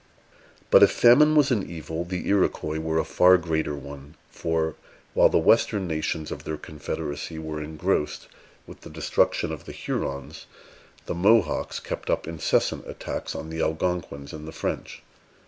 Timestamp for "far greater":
3.05-3.75